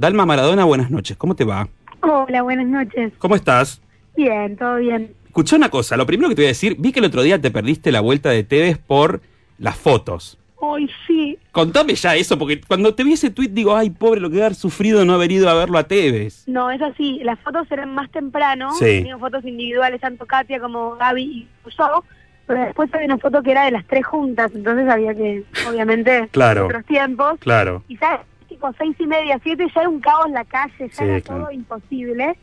[0.00, 1.18] Dalma Maradona, buenas noches.
[1.18, 1.68] ¿Cómo te va?
[2.00, 3.12] Hola, buenas noches.
[3.18, 3.82] ¿Cómo estás?
[4.16, 5.12] Bien, todo bien.
[5.26, 7.38] Escucha una cosa, lo primero que te voy a decir, vi que el otro día
[7.38, 9.20] te perdiste la vuelta de Tevez por
[9.58, 10.38] las fotos.
[10.56, 11.38] Hoy sí.
[11.52, 14.54] Contame ya eso, porque cuando te vi ese tweet digo, ay, pobre, lo que haber
[14.54, 16.44] sufrido no haber ido a verlo a Tevez.
[16.48, 17.20] No, es así.
[17.22, 18.72] Las fotos eran más temprano.
[18.78, 18.86] Sí.
[18.86, 22.04] Tenían fotos individuales, tanto Katia como Gaby y yo.
[22.46, 24.50] Pero después había una foto que era de las tres juntas.
[24.54, 26.64] Entonces había que, obviamente, Claro.
[26.68, 27.38] otros tiempos.
[27.40, 27.84] Claro.
[27.86, 28.20] Y sabes,
[28.50, 31.20] tipo seis y media, siete, ya era un caos en la calle, ya Sí, era
[31.22, 31.42] claro.
[31.44, 32.36] todo imposible.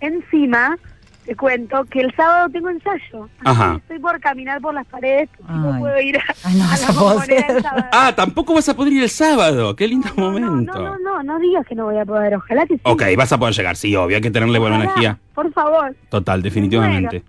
[0.00, 0.76] Encima,
[1.24, 3.24] te cuento que el sábado tengo ensayo.
[3.40, 3.74] Así Ajá.
[3.76, 6.86] Estoy por caminar por las paredes, no puedo ir a, Ay, no a vas la
[6.88, 7.08] a poder.
[7.14, 7.86] bombonera el sábado.
[7.92, 9.74] Ah, tampoco vas a poder ir el sábado.
[9.74, 10.78] Qué lindo No, no, momento.
[10.78, 12.80] No, no, no, no digas que no voy a poder, ojalá que sí.
[12.84, 15.18] Ok, vas a poder llegar, sí, obvio, hay que tenerle buena Ojalá, energía.
[15.34, 15.96] Por favor.
[16.10, 17.22] Total, definitivamente.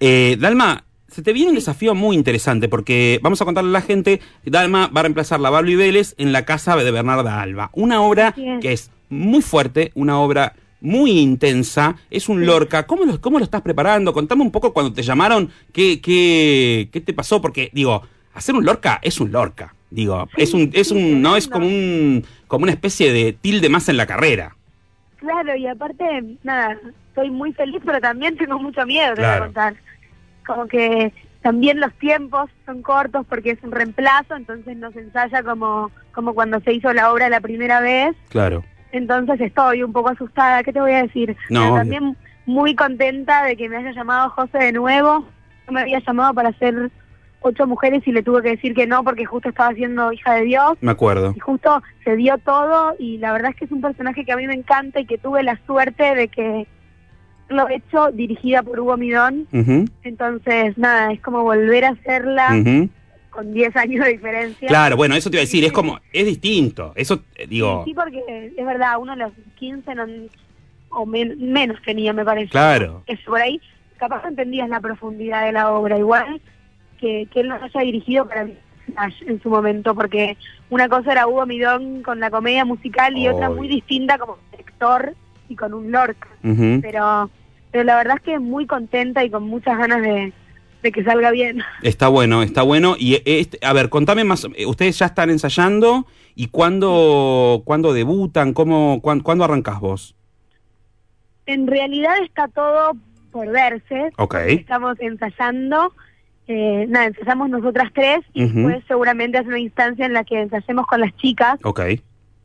[0.00, 0.82] Eh, Dalma,
[1.12, 4.88] se te viene un desafío muy interesante porque vamos a contarle a la gente, Dalma
[4.88, 7.70] va a reemplazar la Bablo y Vélez en la casa de Bernarda Alba.
[7.74, 8.60] Una obra es.
[8.60, 12.86] que es muy fuerte, una obra muy intensa, es un Lorca.
[12.86, 14.12] ¿Cómo lo, ¿Cómo lo estás preparando?
[14.12, 17.40] Contame un poco cuando te llamaron, ¿qué, qué, qué te pasó?
[17.40, 18.02] Porque, digo,
[18.34, 19.74] hacer un Lorca es un Lorca.
[19.90, 23.32] Digo, Sí, es un, es sí, un, no es como un, como una especie de
[23.34, 24.56] tilde más en la carrera.
[25.18, 26.04] Claro, y aparte,
[26.42, 26.76] nada,
[27.08, 29.42] estoy muy feliz, pero también tengo mucho miedo, te voy Claro.
[29.42, 29.74] a contar.
[30.46, 31.12] Como que
[31.42, 36.34] también los tiempos son cortos porque es un reemplazo, entonces no se ensaya como, como
[36.34, 38.14] cuando se hizo la obra la primera vez.
[38.28, 38.64] Claro.
[38.92, 41.36] Entonces estoy un poco asustada, ¿qué te voy a decir?
[41.50, 45.26] No, Pero también muy contenta de que me haya llamado José de nuevo.
[45.66, 46.90] No me había llamado para hacer
[47.40, 50.42] ocho mujeres y le tuve que decir que no porque justo estaba haciendo hija de
[50.42, 50.78] Dios.
[50.80, 51.32] Me acuerdo.
[51.36, 54.36] Y justo se dio todo y la verdad es que es un personaje que a
[54.36, 56.66] mí me encanta y que tuve la suerte de que
[57.52, 59.46] lo he hecho dirigida por Hugo Midón.
[60.02, 62.48] Entonces, nada, es como volver a hacerla
[63.30, 64.68] con 10 años de diferencia.
[64.68, 66.92] Claro, bueno, eso te iba a decir, es como, es distinto.
[66.96, 70.04] Eso, eh, digo, Sí, porque es verdad, uno de los 15 no,
[70.90, 72.50] o men- menos tenía, me parece.
[72.50, 73.02] claro.
[73.06, 73.60] Es por ahí,
[73.96, 76.40] capaz entendías la profundidad de la obra, igual
[77.00, 78.54] que, que él nos haya dirigido para mí
[79.26, 80.36] en su momento, porque
[80.68, 85.14] una cosa era Hugo Midón con la comedia musical y otra muy distinta como director
[85.48, 86.28] y con un Lorca.
[86.82, 87.30] Pero,
[87.72, 90.32] pero la verdad es que muy contenta y con muchas ganas de,
[90.82, 91.62] de que salga bien.
[91.82, 92.94] Está bueno, está bueno.
[92.98, 98.52] Y este, a ver, contame más, eh, ustedes ya están ensayando y cuándo, cuándo debutan,
[98.52, 100.14] cómo, cuán- cuándo arrancás vos.
[101.46, 102.92] En realidad está todo
[103.32, 104.10] por verse.
[104.18, 104.34] Ok.
[104.48, 105.92] Estamos ensayando.
[106.48, 110.86] Eh, nada, ensayamos nosotras tres y después seguramente es una instancia en la que ensayemos
[110.86, 111.80] con las chicas, Ok.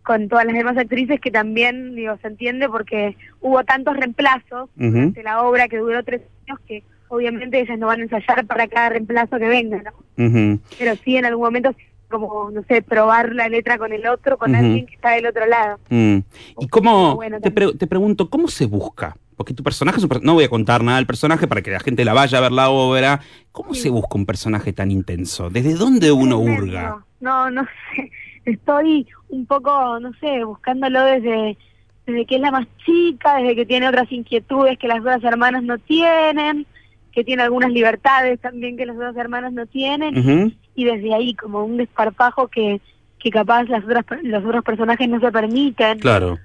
[0.08, 5.12] Con todas las demás actrices que también, digo, se entiende porque hubo tantos reemplazos Ujú.
[5.12, 8.70] de la obra que duró tres años que obviamente ellas no van a ensayar para
[8.70, 10.60] cada reemplazo que venga, ¿no?
[10.80, 11.76] Pero sí en algún momento
[12.10, 15.46] como, no sé, probar la letra con el otro, con alguien que está del otro
[15.46, 15.78] lado.
[15.90, 16.20] Mm.
[16.60, 19.18] Y cómo, Bueno, te, pre- te pregunto, ¿cómo se busca?
[19.36, 21.70] Porque tu personaje es un per- no voy a contar nada del personaje para que
[21.72, 23.20] la gente la vaya a ver la obra.
[23.52, 23.82] ¿Cómo Sí.
[23.82, 25.50] se busca un personaje tan intenso?
[25.50, 27.04] ¿Desde dónde uno hurga?
[27.20, 27.64] No, no
[27.96, 28.10] sé.
[28.52, 31.58] Estoy un poco, no sé, buscándolo desde,
[32.06, 35.64] desde que es la más chica, desde que tiene otras inquietudes que las otras hermanas
[35.64, 36.66] no tienen,
[37.12, 41.66] que tiene algunas libertades también que las otras hermanas no tienen, y desde ahí como
[41.66, 42.80] un desparpajo que,
[43.20, 46.00] que capaz las otras, los otros personajes no se permiten.
[46.00, 46.38] Claro.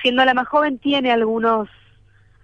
[0.00, 1.68] Siendo la más joven tiene algunos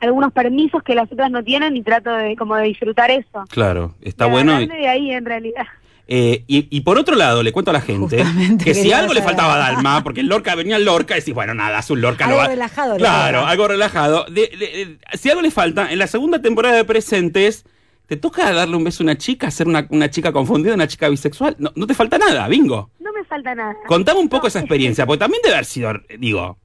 [0.00, 3.44] algunos permisos que las otras no tienen y trato de como de disfrutar eso.
[3.50, 4.60] Claro, está De bueno.
[4.60, 5.66] y- de ahí en realidad.
[6.10, 9.12] Eh, y, y por otro lado, le cuento a la gente Justamente que si algo
[9.12, 12.00] le faltaba a Dalma, porque el Lorca venía el Lorca, decís, bueno, nada, es un
[12.00, 12.25] Lorca.
[12.25, 14.25] no Algo va- relajado, Claro, algo relajado.
[14.25, 17.66] De- de- de- si algo le falta, en la segunda temporada de Presentes,
[18.06, 21.10] ¿te toca darle un beso a una chica, ser una, una chica confundida, una chica
[21.10, 21.56] bisexual?
[21.58, 22.90] No, no te falta nada, bingo.
[23.00, 23.76] No me falta nada.
[23.87, 26.56] Contame un poco No, esa es experiencia, porque también debe haber sido, digo,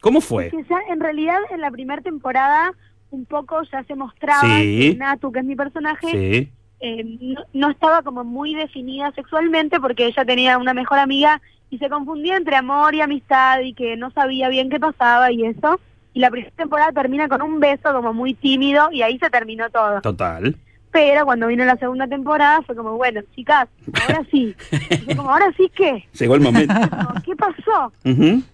[0.00, 0.48] ¿cómo fue?
[0.50, 2.72] que ya en realidad en la primera temporada
[3.10, 4.92] un poco ya se mostraba Sí.
[4.92, 9.80] que Natu, que es mi personaje, Sí, eh, no, no estaba como muy definida sexualmente
[9.80, 11.40] porque ella tenía una mejor amiga
[11.70, 15.44] y se confundía entre amor y amistad y que no sabía bien qué pasaba y
[15.44, 15.80] eso.
[16.14, 19.68] Y la primera temporada termina con un beso como muy tímido y ahí se terminó
[19.70, 20.00] todo.
[20.00, 20.56] total.
[20.90, 23.68] Pero cuando vino la segunda temporada fue como, bueno, chicas,
[24.02, 24.54] ahora sí.
[25.04, 26.08] Fue como, ahora sí, ¿qué?
[26.18, 26.74] Llegó el momento.
[26.74, 27.92] Como, ¿Qué pasó?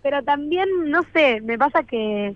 [0.03, 2.35] Pero también, no sé, me pasa que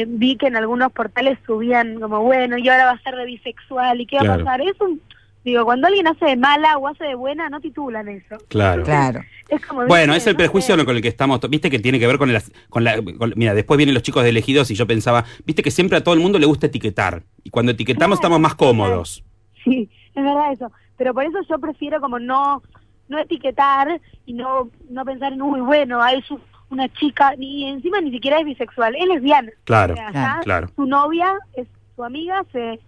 [0.00, 3.26] eh, vi que en algunos portales subían como, bueno, y ahora va a ser de
[3.26, 4.42] bisexual, ¿y qué va Claro.
[4.42, 4.60] a pasar?
[4.62, 5.00] Es un,
[5.44, 8.36] digo, cuando alguien hace de mala o hace de buena, no titulan eso.
[8.48, 8.82] Claro.
[8.84, 9.20] Claro.
[9.48, 10.84] Es como, Bueno, es el No prejuicio sé.
[10.84, 11.38] con el que estamos.
[11.50, 12.40] Viste que tiene que ver con, el,
[12.70, 12.96] con la.
[13.18, 16.02] con- mira, después vienen los chicos de elegidos y yo pensaba, viste que siempre a
[16.04, 17.22] todo el mundo le gusta etiquetar.
[17.44, 19.24] Y cuando etiquetamos Claro, estamos más cómodos.
[19.64, 20.72] Sí, es verdad eso.
[20.96, 22.62] Pero por eso yo prefiero como no
[23.08, 26.40] no etiquetar y no no pensar en, uy, bueno, es un-
[26.72, 29.50] una chica, ni encima ni siquiera es bisexual, es lesbiana.
[29.64, 29.94] Claro,
[30.42, 30.68] claro.
[30.74, 32.80] Su novia es su amiga, se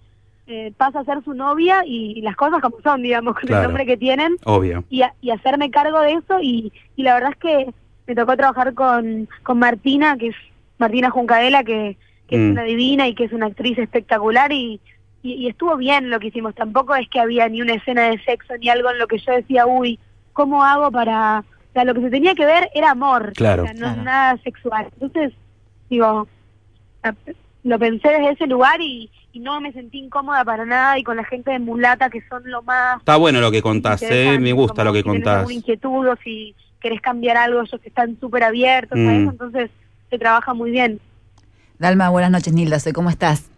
[0.47, 3.63] eh, pasa a ser su novia y, las cosas como son, digamos, con Claro.
[3.63, 4.85] el nombre que tienen Obvio.
[4.91, 7.75] y, a- y hacerme cargo de eso y, y la verdad es que
[8.07, 10.37] me tocó trabajar con, con Martina, que es
[10.79, 11.97] Martina Juncadela, que,
[12.27, 12.45] que Mm.
[12.47, 14.81] es una divina y que es una actriz espectacular y,
[15.23, 16.55] y, y estuvo bien lo que hicimos.
[16.55, 19.33] Tampoco es que había ni una escena de sexo ni algo en lo que yo
[19.33, 19.99] decía, uy,
[20.35, 21.45] ¿cómo hago para...?
[21.75, 23.65] O sea, lo que se tenía que ver era amor, Claro.
[23.65, 24.03] o sea, no Claro.
[24.03, 24.87] nada sexual.
[25.01, 25.33] Entonces,
[25.91, 26.29] digo,
[27.03, 27.15] a-
[27.65, 31.17] lo pensé desde ese lugar y, y no me sentí incómoda para nada y con
[31.17, 34.39] la gente de mulata que son lo más Está bueno lo que contás, ¿eh?
[34.39, 35.51] Me gusta como lo que si contás.
[35.51, 39.11] inquietud o si querés cambiar algo, ellos están súper abiertos a Mm.
[39.23, 39.71] eso, entonces
[40.11, 41.01] se trabaja muy bien.
[41.79, 42.79] Dalma, buenas noches, Nilda.
[42.79, 43.51] Soy, ¿cómo estás?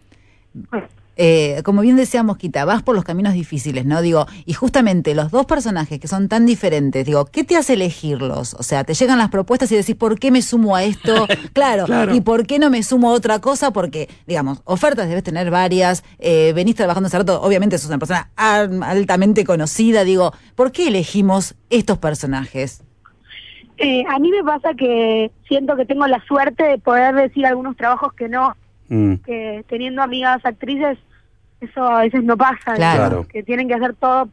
[1.19, 4.03] Eh, como bien decía Mosquita, vas por los caminos difíciles, ¿no?
[4.03, 8.53] Digo, y justamente los dos personajes que son tan diferentes, digo, ¿qué te hace elegirlos?
[8.53, 11.27] O sea, te llegan las propuestas y decís, ¿por qué me sumo a esto?
[11.53, 12.13] Claro, Claro.
[12.13, 13.71] ¿y por qué no me sumo a otra cosa?
[13.71, 18.29] Porque, digamos, ofertas debes tener varias, eh, venís trabajando hace rato, obviamente sos una persona
[18.35, 22.83] al- altamente conocida, digo, ¿por qué elegimos estos personajes?
[23.79, 27.75] Eh, a mí me pasa que siento que tengo la suerte de poder decir algunos
[27.75, 28.55] trabajos que no,
[28.89, 30.97] Mm, que teniendo amigas actrices,
[31.59, 33.27] eso a veces no pasa, Claro.
[33.27, 34.29] Que tienen que hacer todo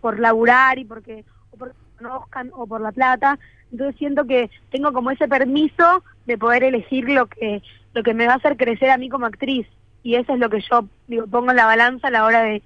[0.00, 3.38] por laburar y porque o porque conozcan o por la plata.
[3.70, 7.62] Entonces siento que tengo como ese permiso de poder elegir lo que
[7.94, 9.66] lo que me va a hacer crecer a mí como actriz
[10.02, 12.62] y eso es lo que yo digo pongo en la balanza a la hora de,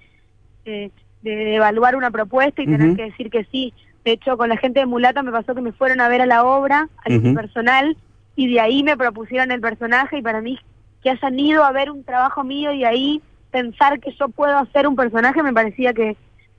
[0.65, 2.97] de, de evaluar una propuesta y tener Ujú.
[2.97, 3.73] que decir que sí.
[4.05, 6.25] De hecho, con la gente de Mulata me pasó que me fueron a ver a
[6.25, 7.33] la obra, al Ujú.
[7.33, 7.97] personal,
[8.35, 10.59] y de ahí me propusieron el personaje y para mí
[11.01, 13.21] que hayan ido a ver un trabajo mío y ahí
[13.53, 16.17] pensar que yo puedo hacer un personaje me parecía que,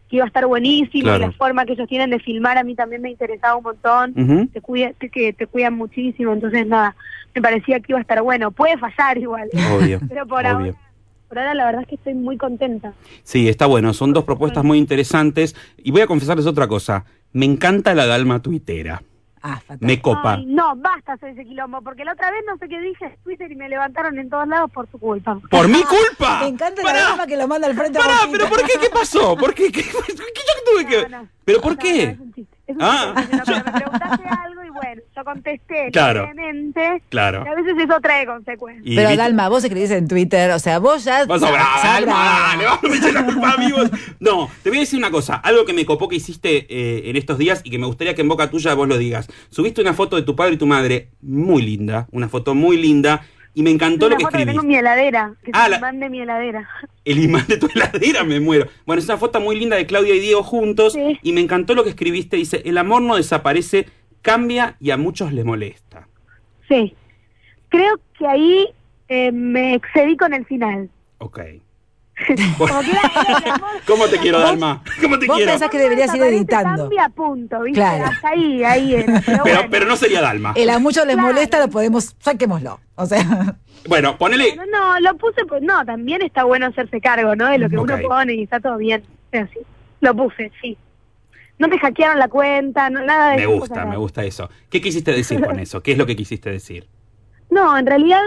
[0.08, 1.24] que iba a estar buenísimo Claro.
[1.24, 4.48] y la forma que ellos tienen de filmar a mí también me interesaba un montón
[4.52, 6.96] te cuida, te- que te cuidan muchísimo entonces nada
[7.34, 10.00] me parecía que iba a estar bueno puede fallar igual Obvio.
[10.08, 10.54] pero por obvio.
[10.56, 10.74] ahora
[11.28, 12.92] por ahora la verdad es que estoy muy contenta
[13.24, 13.92] Sí, está bueno.
[13.92, 15.56] Son dos propuestas muy interesantes.
[15.78, 17.04] Y voy a confesarles otra cosa.
[17.32, 19.02] Me encanta la Dalma tuitera.
[19.46, 19.78] Ah, fatal.
[19.80, 20.36] Me copa.
[20.36, 23.16] Ay, no basta hacer ese quilombo porque la otra vez no sé qué dije en
[23.22, 26.40] Twitter y me levantaron en todos lados por su culpa ¡Por mi culpa!
[26.40, 28.72] Me encanta Pará, la que lo manda al frente Pará, pero ¿por qué?
[28.80, 29.36] ¿Qué pasó?
[29.36, 29.70] ¿Por qué?
[29.70, 31.28] ¿Qué, qué yo tuve que No.
[31.44, 32.16] ¿Pero por No, qué?
[32.66, 33.14] Es Ah.
[33.16, 33.22] me
[33.72, 36.28] preguntaste algo y bueno, yo contesté Claro.
[36.34, 38.86] y a veces eso trae consecuencias.
[38.86, 41.24] Y Pero viste- Dalma, vos escribís en Twitter, o sea, vos ya...
[41.26, 43.90] Vas a Dalma, vamos, no me eches la culpa a mí, vos.
[44.20, 45.36] No, te voy a decir una cosa.
[45.36, 48.22] Algo que me copó que hiciste eh, en estos días y que me gustaría que
[48.22, 49.28] en boca tuya vos lo digas.
[49.50, 53.24] Subiste una foto de tu padre y tu madre muy linda, una foto muy linda,
[53.54, 54.66] y me encantó una lo que foto que tengo en escribiste.
[54.68, 56.68] mi heladera, que Ah, se la- me mande mi heladera.
[57.04, 58.66] El imán de tu heladera, me muero.
[58.86, 61.18] Bueno, es una foto muy linda de Claudia y Diego juntos, Sí.
[61.22, 62.36] y me encantó lo que escribiste.
[62.36, 63.86] Dice, el amor no desaparece,
[64.22, 66.08] cambia y a muchos les molesta.
[66.68, 66.94] Sí.
[67.68, 68.66] Creo que ahí
[69.08, 70.88] eh, me excedí con el final.
[71.18, 71.40] Ok.
[72.58, 74.82] Como que amor- ¿Cómo te quiero, Dalma?
[75.02, 75.50] ¿Cómo te vos quiero?
[75.52, 76.82] pensás que deberías ir editando.
[76.84, 77.80] Cambia punto, ¿viste?
[77.80, 78.04] Claro.
[78.06, 79.04] Hasta ahí, ahí.
[79.06, 79.60] Pero, Pero, bueno.
[79.70, 80.52] pero no sería Dalma.
[80.56, 81.28] El a muchos les Claro.
[81.32, 82.78] molesta, lo podemos, saquémoslo.
[82.94, 83.56] O sea,
[83.88, 84.54] Bueno, ponele...
[84.56, 87.48] Bueno, no, lo puse, pues no, también está bueno hacerse cargo, ¿no?
[87.48, 89.02] De lo que uno pone y está todo bien.
[89.32, 89.58] Así.
[90.00, 90.78] Lo puse, sí.
[91.58, 94.48] No te hackearon la cuenta, no, nada de Me esas gusta, me gusta eso.
[94.70, 95.82] ¿Qué quisiste decir con eso?
[95.82, 96.88] ¿Qué es lo que quisiste decir?
[97.50, 98.22] No, en realidad,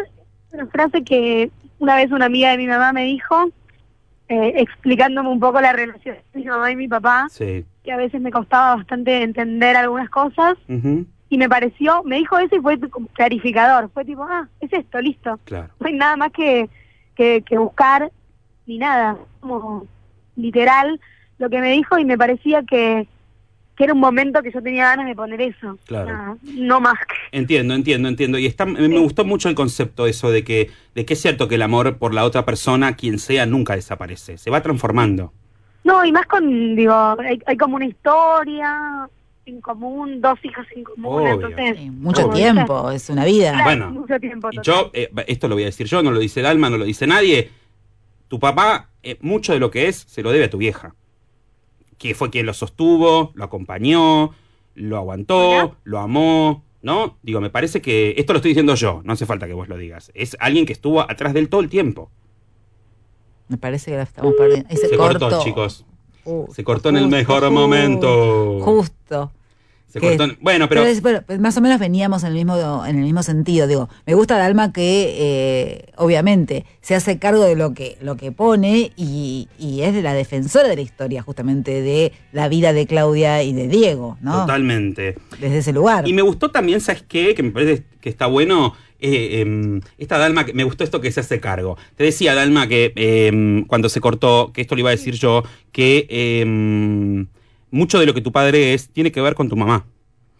[0.51, 3.49] una frase que una vez una amiga de mi mamá me dijo,
[4.29, 7.65] eh, explicándome un poco la relación de mi mamá y mi papá, Sí.
[7.83, 10.57] que a veces me costaba bastante entender algunas cosas,
[11.29, 13.89] y me pareció, me dijo eso y fue como clarificador.
[13.93, 15.39] Fue tipo, ah, es esto, listo.
[15.45, 15.69] Claro.
[15.79, 16.69] no hay nada más que,
[17.15, 18.11] que, que buscar
[18.65, 19.85] ni nada, como
[20.35, 20.99] literal
[21.37, 23.07] lo que me dijo y me parecía que,
[23.77, 25.77] que era un momento que yo tenía ganas de poner eso.
[25.85, 26.11] Claro.
[26.11, 27.37] Nada, no más que...
[27.37, 28.39] Entiendo, entiendo, entiendo.
[28.39, 31.47] Y está, me me gustó mucho el concepto eso de que, de que es cierto
[31.47, 34.39] que el amor por la otra persona, quien sea, nunca desaparece.
[34.39, 35.31] Se va transformando.
[35.83, 39.07] No, y más con, digo, hay, hay como una historia
[39.45, 41.33] en común, dos hijas en común, Obvio.
[41.33, 41.77] entonces...
[41.77, 43.51] sí, mucho tiempo, es una vida.
[43.51, 44.49] Claro, Bueno, mucho tiempo.
[44.51, 46.77] Y yo, eh, esto lo voy a decir yo, no lo dice el alma, no
[46.77, 47.51] lo dice nadie.
[48.27, 50.95] Tu papá eh, mucho de lo que es se lo debe a tu vieja.
[51.97, 54.31] Que fue quien lo sostuvo, lo acompañó,
[54.75, 55.77] lo aguantó, Hola.
[55.83, 57.17] lo amó, ¿no?
[57.23, 59.77] Digo, me parece que esto lo estoy diciendo yo, no hace falta que vos lo
[59.77, 60.11] digas.
[60.13, 62.11] Es alguien que estuvo atrás de él todo el tiempo.
[63.47, 64.67] Me parece que la estamos perdiendo.
[64.71, 65.85] Y se, Se cortó, cortó, chicos.
[66.23, 68.59] Justo, Se cortó en el mejor momento.
[68.61, 69.31] Justo.
[69.87, 70.83] Se que- cortó en- Bueno, pero...
[71.25, 73.67] pues más o menos veníamos en el mismo en el mismo sentido.
[73.67, 78.31] Digo, me gusta Dalma que eh, obviamente se hace cargo de lo que lo que
[78.31, 82.85] pone y, y es de la defensora de la historia justamente de la vida de
[82.85, 84.41] Claudia y de Diego, ¿no?
[84.41, 85.15] Totalmente.
[85.39, 86.07] Desde ese lugar.
[86.07, 87.33] Y me gustó también, ¿sabes qué?
[87.33, 88.73] Que me parece que está bueno.
[88.99, 91.77] eh, em, esta Dalma, me gustó esto que se hace cargo.
[91.95, 95.43] Te decía, Dalma, que em, cuando se cortó, que esto lo iba a decir yo,
[95.71, 97.27] que em,
[97.71, 99.85] mucho de lo que tu padre es tiene que ver con tu mamá.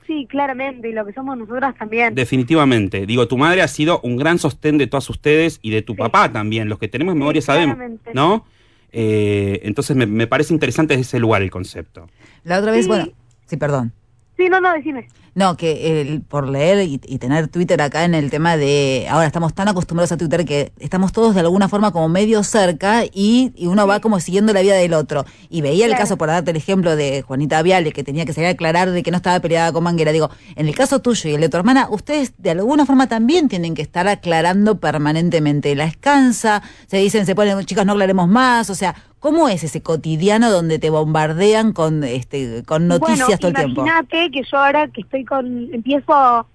[0.06, 2.16] Sí, claramente, y lo que somos nosotras también.
[2.16, 3.06] Definitivamente.
[3.06, 5.98] Digo, tu madre ha sido un gran sostén de todas ustedes y de tu Sí.
[6.00, 6.70] papá también.
[6.70, 7.78] Los que tenemos Sí, memoria sabemos.
[8.14, 8.46] ¿no?
[8.94, 12.08] Eh, entonces me, me parece interesante desde ese lugar el concepto.
[12.46, 12.88] La otra vez, Sí.
[12.88, 13.10] bueno,
[13.48, 13.92] sí, perdón.
[14.38, 15.08] Sí, no, no, decime.
[15.34, 19.28] No, que el, por leer y, y tener Twitter acá en el tema de, ahora
[19.28, 23.52] estamos tan acostumbrados a Twitter que estamos todos de alguna forma como medio cerca y,
[23.56, 25.26] y uno va como siguiendo la vida del otro.
[25.50, 28.48] Y veía el caso, por darte el ejemplo de Juanita Viale, que tenía que salir
[28.48, 30.12] a aclarar de que no estaba peleada con Manguera.
[30.12, 33.48] Digo, en el caso tuyo y el de tu hermana, ustedes de alguna forma también
[33.48, 35.76] tienen que estar aclarando permanentemente.
[35.76, 38.96] La escansa, se dicen, se ponen, chicas, no aclaremos más, o sea,
[39.28, 43.82] ¿cómo es ese cotidiano donde te bombardean con, este, con noticias bueno, todo el tiempo?
[43.82, 46.48] imagínate que yo ahora que estoy con, empiezo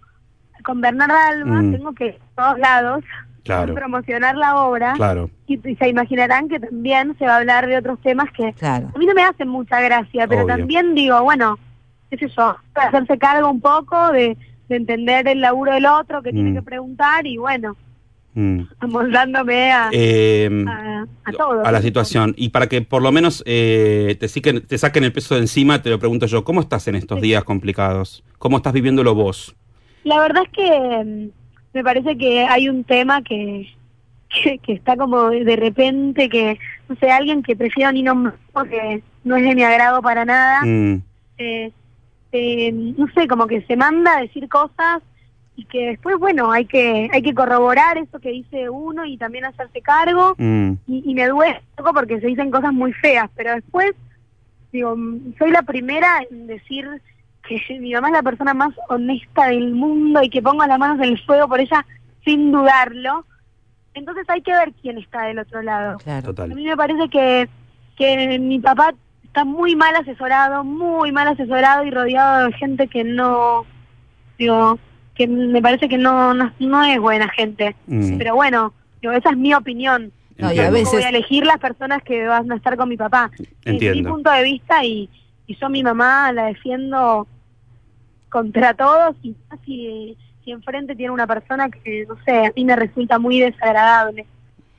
[0.64, 1.72] con Bernarda Alba, Mm.
[1.72, 3.04] tengo que ir a todos lados
[3.44, 3.74] Claro.
[3.74, 5.28] promocionar la obra Claro.
[5.46, 8.88] y, y se imaginarán que también se va a hablar de otros temas que Claro.
[8.94, 10.56] a mí no me hacen mucha gracia, pero Obvio.
[10.56, 11.58] también digo, bueno,
[12.08, 14.36] qué sé yo, hacerse cargo un poco de,
[14.68, 16.54] de entender el laburo del otro que tiene Mm.
[16.54, 17.76] que preguntar y bueno,
[18.34, 18.62] Mm.
[18.80, 21.66] amoldándome a, Em, a, a todo.
[21.66, 22.32] a la situación.
[22.38, 25.82] Y para que por lo menos eh, te, saquen, te saquen el peso de encima,
[25.82, 27.26] te lo pregunto yo, ¿cómo estás en estos Sí.
[27.26, 28.24] días complicados?
[28.38, 29.54] ¿Cómo estás viviéndolo vos?
[30.04, 31.30] La verdad es que mm,
[31.74, 33.68] me parece que hay un tema que,
[34.42, 36.58] que, que está como de repente, que,
[36.88, 40.62] no sé, alguien que prefiero ni nombrar porque no es de mi agrado para nada.
[40.64, 41.02] Mm,
[41.36, 41.70] eh,
[42.32, 45.02] eh, no sé, como que se manda a decir cosas
[45.62, 49.44] y que después, bueno, hay que hay que corroborar eso que dice uno y también
[49.44, 50.34] hacerse cargo.
[50.38, 53.92] mm, Y, y me duele un poco porque se dicen cosas muy feas, pero después,
[54.72, 56.88] digo, mm, soy la primera en decir
[57.48, 60.98] que mi mamá es la persona más honesta del mundo y que pongo las manos
[60.98, 61.84] en el fuego por ella
[62.24, 63.24] sin dudarlo.
[63.94, 65.98] Entonces hay que ver quién está del otro lado.
[65.98, 66.18] Claro.
[66.30, 66.54] A total.
[66.54, 67.48] mí me parece que,
[67.96, 73.02] que mi papá está muy mal asesorado, muy mal asesorado y rodeado de gente que
[73.04, 73.64] no,
[74.38, 74.78] digo,
[75.26, 77.74] que me parece que no, no, no es buena gente.
[77.86, 80.12] Mm, Pero bueno, digo, esa es mi opinión.
[80.38, 80.72] No, y a entiendo.
[80.72, 83.30] veces- Voy a elegir las personas que van a estar con mi papá.
[83.38, 84.10] Es mi Entiendo.
[84.10, 85.08] punto de vista y,
[85.46, 87.26] y yo mi mamá la defiendo
[88.28, 92.64] contra todos y más si, si enfrente tiene una persona que, no sé, a mí
[92.64, 94.26] me resulta muy desagradable.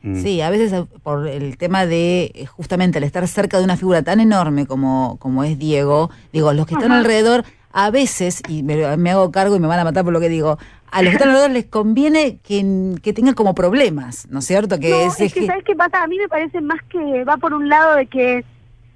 [0.02, 0.74] Mm, Sí, a veces
[1.04, 5.18] por el tema de eh, justamente al estar cerca de una figura tan enorme como,
[5.20, 7.00] como es Diego, digo, los que están Ajá.
[7.00, 10.20] alrededor, a veces, y me, me hago cargo y me van a matar por lo
[10.20, 10.58] que digo,
[10.92, 14.80] a los que están alrededor les conviene que, que tengan como problemas, ¿no es cierto?
[14.80, 16.04] Que no, es- es, es que, que- ¿sabes qué pasa?
[16.04, 18.46] A mí me parece más que va por un lado de que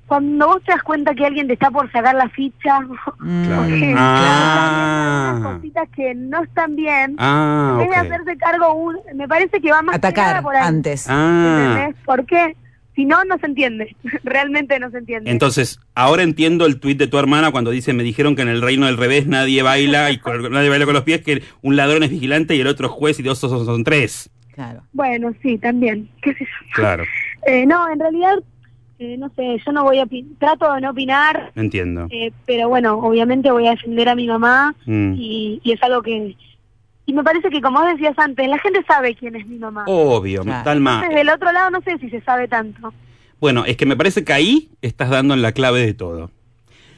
[0.05, 2.79] cuando vos te das cuenta que alguien te está por sacar la ficha,
[3.19, 3.61] Mm, Claro.
[3.63, 5.33] porque Ah.
[5.39, 8.05] unas cositas que no están bien, Ah, en vez de ok.
[8.13, 10.67] hacerse cargo, un, me parece que va más que atacar nada por ahí.
[10.67, 11.07] antes.
[11.09, 12.03] Ah, ¿Entendés?
[12.05, 12.55] ¿Por qué?
[12.97, 13.95] Si no, no se entiende.
[14.23, 15.29] Realmente no se entiende.
[15.31, 18.61] entonces, ahora entiendo el tuit de tu hermana cuando dice, me dijeron que en el
[18.61, 22.01] reino del revés nadie baila y con- nadie baila con los pies, que un ladrón
[22.03, 24.29] es vigilante y el otro es juez y dos son, son tres.
[24.55, 24.81] Claro.
[24.91, 26.09] Bueno, sí, también.
[26.23, 26.73] ¿Qué sé yo?
[26.73, 27.03] Claro,
[27.45, 28.33] Eh, no, en realidad,
[28.99, 30.07] eh, no sé, yo no voy a...
[30.39, 32.07] Trato de no opinar, entiendo.
[32.09, 35.13] eh, pero bueno, obviamente voy a defender a mi mamá Mm.
[35.15, 36.35] y, y es algo que...
[37.07, 39.85] Y me parece que, como vos decías antes, la gente sabe quién es mi mamá.
[39.87, 40.71] Obvio, Claro.
[40.73, 42.93] Entonces, del otro lado no sé si se sabe tanto.
[43.39, 46.31] Bueno, es que me parece que ahí estás dando en la clave de todo.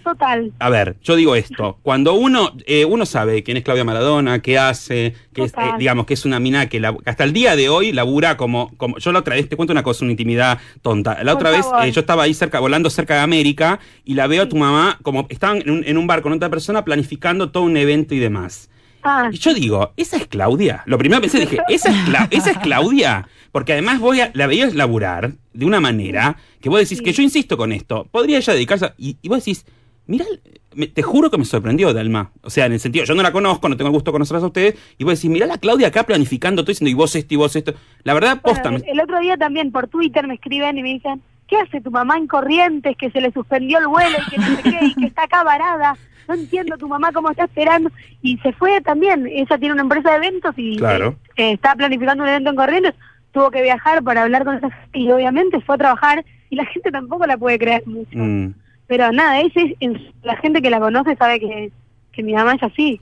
[0.04, 0.52] Total.
[0.58, 4.58] A ver, yo digo esto, cuando uno eh, uno sabe quién es Claudia Maradona, qué
[4.58, 7.70] hace, que es, eh, digamos que es una mina que, que hasta el día de
[7.70, 11.24] hoy labura como, como yo la otra vez te cuento una cosa, una intimidad tonta.
[11.24, 14.26] La Por otra vez eh, yo estaba ahí cerca volando cerca de América y la
[14.26, 17.52] veo a tu mamá como estaban en un, en un bar con otra persona planificando
[17.52, 18.72] todo un evento y demás.
[19.04, 20.84] Ah, Y yo digo, ¿esa es Claudia?
[20.86, 23.28] Lo primero que pensé, dije, ¿esa es, Cla- ¿esa es Claudia?
[23.52, 27.04] Porque además voy a, la veías laburar de una manera que vos decís, Sí.
[27.04, 29.66] que yo insisto con esto, podría ella dedicarse, a- y, y vos decís,
[30.06, 30.26] Mirá,
[30.74, 32.32] me- te juro que me sorprendió, Dalma.
[32.42, 34.42] O sea, en el sentido, yo no la conozco, no tengo el gusto de conocerlas
[34.42, 37.32] a ustedes, y vos decís, mirá la Claudia acá planificando todo diciendo, y vos esto,
[37.32, 37.76] y vos esto.
[38.04, 38.70] La verdad, posta.
[38.70, 42.18] el otro día también por Twitter me escriben y me dicen, ¿qué hace tu mamá
[42.18, 45.06] en Corrientes que se le suspendió el vuelo y que no sé qué y que
[45.08, 45.98] está acá varada?
[46.28, 47.90] No entiendo tu mamá cómo está esperando.
[48.22, 51.16] Y se fue también, ella tiene una empresa de eventos y Claro.
[51.36, 52.94] eh, está planificando un evento en Corrientes,
[53.32, 56.66] tuvo que viajar para hablar con esa gente y obviamente fue a trabajar y la
[56.66, 58.10] gente tampoco la puede creer mucho.
[58.18, 58.54] Mm.
[58.88, 59.92] Pero nada, ese es,
[60.24, 61.72] la gente que la conoce sabe que,
[62.12, 63.00] que mi mamá es así.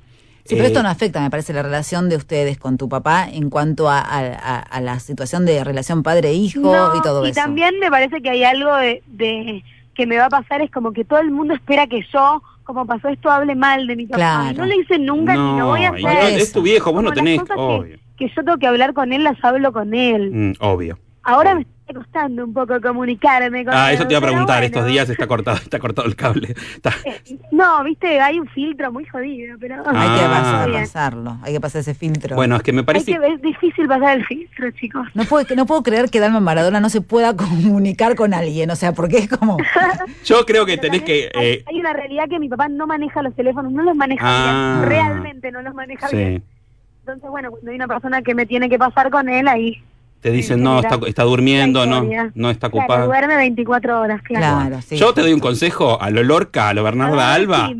[0.47, 3.27] Sí, pero Eh, esto no afecta, me parece, la relación de ustedes con tu papá
[3.29, 7.31] en cuanto a, a- a- a la situación de relación padre-hijo No, y todo y
[7.31, 7.41] eso.
[7.41, 9.63] también me parece que hay algo de, de
[9.93, 12.85] que me va a pasar, es como que todo el mundo espera que yo, como
[12.85, 14.17] pasó esto, hable mal de mi papá.
[14.17, 14.51] Claro.
[14.51, 16.01] Y no lo hice nunca ni lo voy a y hacer.
[16.03, 17.43] no, es tu viejo, vos no Como tenés.
[17.43, 17.97] que- Obvio.
[18.17, 20.31] Que, yo tengo que hablar con él, las hablo con él.
[20.31, 20.97] Mm, obvio.
[21.23, 24.65] Ahora me está costando un poco comunicarme con Ah, eso te iba a preguntar, bueno.
[24.65, 26.53] estos días está cortado, está cortado el cable.
[26.75, 29.75] Está- Eh, No, viste, hay un filtro muy jodido, pero...
[29.87, 30.29] Hay que Ah.
[30.29, 30.81] pasar- Bien.
[30.83, 32.35] pasarlo, hay que pasar ese filtro.
[32.35, 33.11] Bueno, es que me Hay parece.
[33.13, 35.07] que ver, es difícil pasar el filtro, chicos.
[35.13, 38.75] No puedo, no puedo creer que Dalma Maradona no se pueda comunicar con alguien, o
[38.75, 39.57] sea, porque es como...
[40.25, 41.29] Yo creo que Pero tenés que.
[41.31, 43.95] también hay, eh, hay una realidad que mi papá no maneja los teléfonos, no los
[43.95, 44.75] maneja Ah.
[44.79, 46.43] bien, realmente no los maneja bien.
[46.45, 46.53] sí.
[46.99, 49.81] Entonces, bueno, cuando hay una persona que me tiene que pasar con él, ahí
[50.21, 53.05] Te dicen, no, está, está durmiendo, no, no está claro, ocupado.
[53.07, 54.67] duerme 24 horas, claro.
[54.67, 54.97] Claro, sí.
[54.97, 57.71] Yo te doy un consejo a lo Lorca, a lo Bernarda Ah, Alba.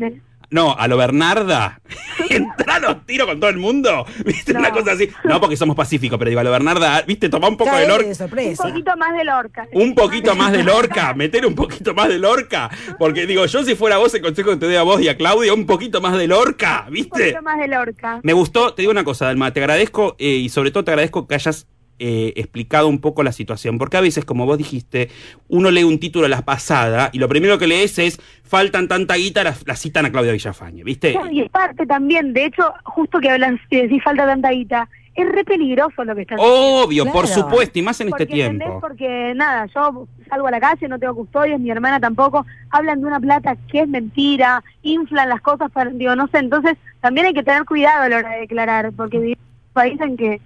[0.50, 1.78] No, a lo Bernarda.
[2.30, 4.06] Entra a los tiros con todo el mundo.
[4.24, 4.54] ¿Viste?
[4.54, 4.60] No.
[4.60, 5.10] Una cosa así.
[5.24, 7.28] No, porque somos pacíficos, pero digo, a lo Bernarda, ¿viste?
[7.28, 8.24] Toma un poco Cae de de Lorca.
[8.24, 9.68] Un poquito más de Lorca.
[9.72, 12.70] Un poquito más de Lorca, meter un poquito más de Lorca.
[12.98, 15.18] Porque digo, yo si fuera vos, el consejo que te doy a vos y a
[15.18, 17.10] Claudia, un poquito más de Lorca, Un ¿viste?
[17.10, 18.20] poquito más de Lorca.
[18.22, 21.26] Me gustó, te digo una cosa, Dalma, te agradezco eh, y sobre todo te agradezco
[21.28, 21.66] que hayas
[21.98, 25.10] eh, explicado un poco la situación, porque a veces, como vos dijiste,
[25.48, 29.14] uno lee un título a la pasada y lo primero que lees es faltan tanta
[29.16, 31.12] guita, la, la citan a Claudia Villafañe, ¿viste?
[31.12, 34.88] Claro, y es parte también, de hecho, justo que hablan, que decís falta tanta guita,
[35.14, 37.42] es re peligroso lo que están Obvio, por Claro.
[37.42, 38.78] supuesto, y más en este tiempo.
[38.80, 43.06] Porque nada, yo salgo a la calle, no tengo custodios, mi hermana tampoco, hablan de
[43.08, 47.34] una plata que es mentira, inflan las cosas para, digo, no sé, entonces también hay
[47.34, 50.40] que tener cuidado a la hora de declarar, porque vivimos en un país en que,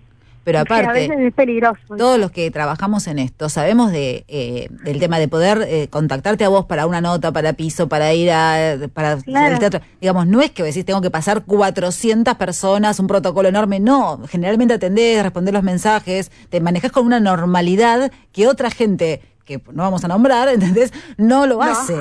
[0.44, 1.78] Pero que a veces aparte, es peligroso.
[1.96, 6.44] todos los que trabajamos en esto sabemos de eh, del tema de poder eh, contactarte
[6.44, 9.54] a vos para una nota, para piso, para ir a para Claro.
[9.54, 9.80] el teatro.
[10.00, 14.20] Digamos, no es que decís tengo que pasar 400 personas, un protocolo enorme, no.
[14.28, 19.82] Generalmente atendés, respondés los mensajes, te manejás con una normalidad que otra gente que no
[19.82, 20.92] vamos a nombrar, ¿entendés?
[21.16, 21.62] No lo No.
[21.62, 21.94] hace.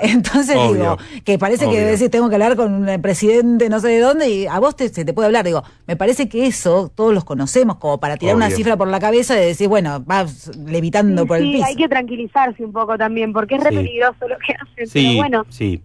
[0.00, 0.74] Entonces Obvio.
[0.74, 1.86] digo, que parece que Obvio.
[1.86, 4.88] decís tengo que hablar con un presidente no sé de dónde y a vos te,
[4.88, 5.44] se te puede hablar.
[5.44, 9.00] Digo, me parece que eso todos los conocemos como para tirar una cifra por la
[9.00, 11.64] cabeza y decir, bueno, vas levitando Sí, por el sí, piso.
[11.66, 13.76] hay que tranquilizarse un poco también, porque es re Sí.
[13.76, 14.66] peligroso lo que hacen.
[14.76, 15.82] Pero Sí, bueno, sí,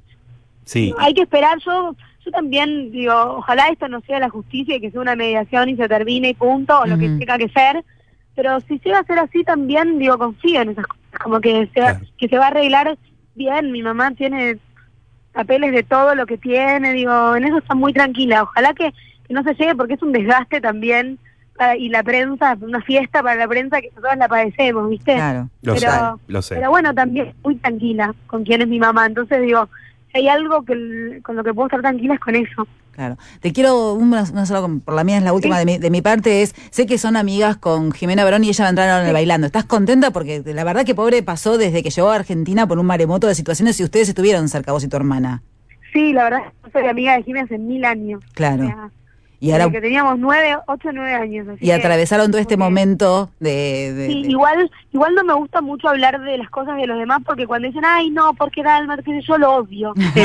[0.66, 0.94] sí.
[0.98, 1.58] hay que esperar.
[1.66, 5.70] Yo yo también digo, ojalá esto no sea la justicia y que sea una mediación
[5.70, 7.84] y se termine y punto, o lo que tenga que ser.
[8.36, 11.70] Pero si se va a hacer así también, digo, confío en esas cosas, como que
[11.74, 12.06] se, va, Claro.
[12.18, 12.98] que se va a arreglar
[13.36, 13.72] bien.
[13.72, 14.58] Mi mamá tiene
[15.34, 18.44] papeles de todo lo que tiene, digo, en eso está muy tranquila.
[18.44, 18.92] Ojalá que,
[19.28, 21.18] que no se llegue porque es un desgaste también.
[21.58, 25.14] para- y la prensa, una fiesta para la prensa que todas la padecemos, ¿viste?
[25.14, 25.50] Claro.
[25.62, 26.56] Lo sé, pero- lo sé.
[26.56, 29.06] Pero bueno, también muy tranquila con quién es mi mamá.
[29.06, 29.70] Entonces digo,
[30.12, 32.68] si hay algo que el- con lo que puedo estar tranquila es con eso.
[32.92, 33.18] Claro.
[33.40, 35.60] Te quiero, una, una sola, por la mía es la última Sí.
[35.60, 38.64] de, mi, de mi parte, es, sé que son amigas con Jimena Barón y ella
[38.66, 39.48] va a entrar ahora en el bailando.
[39.48, 40.12] ¿Estás contenta?
[40.12, 43.36] Porque la verdad que pobre pasó desde que llegó a Argentina por un maremoto de
[43.36, 45.42] situaciones y ustedes estuvieron cerca, vos y tu hermana.
[45.94, 46.40] Sí, la verdad,
[46.72, 48.22] soy amiga de Jiménez hace mil años.
[48.34, 48.64] Claro.
[48.64, 48.90] O sea,
[49.44, 51.48] Y ahora que teníamos nueve, ocho, nueve años.
[51.50, 53.92] así y que atravesaron todo este que- momento de...
[53.92, 57.00] de- Sí, de- igual, igual no me gusta mucho hablar de las cosas de los
[57.00, 59.94] demás porque cuando dicen, ay, no, porque Dalma, qué sé yo, yo lo odio.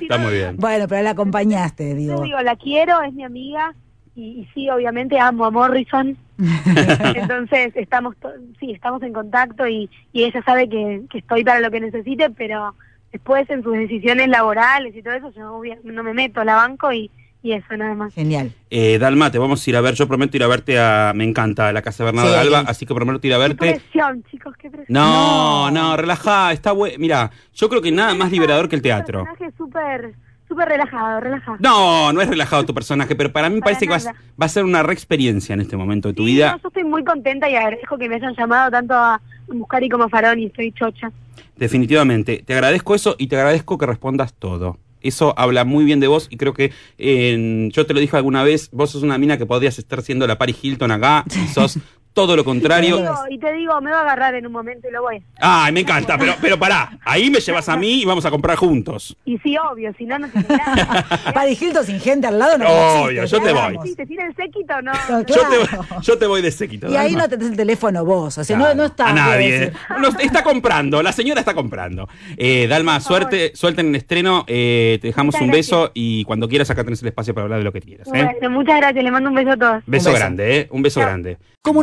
[0.00, 0.56] Está muy bien.
[0.56, 2.22] Bueno, pero la acompañaste, Yo digo.
[2.22, 3.74] digo, la quiero, es mi amiga
[4.14, 6.16] y, y sí, obviamente amo a Morrison.
[7.14, 8.14] Entonces estamos,
[8.60, 12.30] sí, estamos en contacto y, y ella sabe que, que estoy para lo que necesite,
[12.30, 12.74] pero
[13.12, 17.10] después en sus decisiones laborales y todo eso yo no me meto, la banco y,
[17.42, 18.14] y eso nada más.
[18.14, 18.52] Genial.
[18.70, 19.94] Eh, Dalma, te vamos a ir a ver.
[19.94, 21.12] Yo prometo ir a verte a.
[21.14, 23.40] Me encanta la casa de Bernardo Sí, de Alba, así que prometo ir a Qué
[23.42, 23.56] verte.
[23.56, 24.86] presión, chicos, qué presión.
[24.88, 26.96] No, no, relajá, está bueno.
[26.98, 29.20] Mira, yo creo que nada más liberador que el teatro.
[29.20, 30.14] Un personaje súper,
[30.48, 31.56] súper relajado, relajado.
[31.60, 34.06] No, no es relajado tu personaje, pero para mí Para parece que vas-
[34.40, 36.52] va a ser una re experiencia en este momento de tu Sí, vida.
[36.52, 40.04] no, yo estoy muy contenta y agradezco que me hayan llamado tanto a Muscari como
[40.04, 41.10] a Farón y estoy chocha.
[41.56, 42.42] Definitivamente.
[42.44, 44.78] Te agradezco eso y te agradezco que respondas todo.
[45.02, 48.42] Eso habla muy bien de vos y creo que eh, yo te lo dije alguna
[48.42, 51.78] vez, vos sos una mina que podrías estar siendo la Paris Hilton acá y sos
[52.12, 52.96] todo lo Y te, contrario.
[52.98, 55.22] digo, y te digo, me va a agarrar en un momento y lo voy.
[55.40, 58.56] Ay, me encanta, pero, pero pará, ahí me llevas a mí y vamos a comprar
[58.56, 59.16] juntos.
[59.24, 61.06] Y sí, obvio, si no, no tiene nada.
[61.34, 63.78] Paris Hilton sin gente al lado no Obvio, existe, yo te voy.
[63.88, 64.92] Sí, te tiene el séquito, no.
[65.06, 65.24] Claro.
[65.26, 66.88] Yo te, voy- yo te voy de séquito.
[66.90, 69.08] Y ahí no tenés el teléfono vos, o sea, no, Claro, no está.
[69.08, 69.72] a nadie.
[70.00, 72.08] No, está comprando, la señora está comprando.
[72.36, 74.44] Eh, Dalma, suerte, suerte en el estreno.
[74.46, 75.92] eh, te dejamos Muchas un beso gracias.
[75.94, 78.06] y cuando quieras acá tenés el espacio para hablar de lo que quieras.
[78.08, 78.10] ¿eh?
[78.40, 79.82] Bueno, muchas gracias, le mando un beso a todos.
[79.86, 80.18] Beso, beso.
[80.18, 80.68] grande, ¿eh?
[80.70, 81.38] Un beso grande.
[81.62, 81.82] Como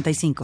[0.01, 0.35] 906985.